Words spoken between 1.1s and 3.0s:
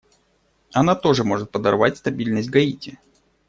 может подорвать стабильность Гаити.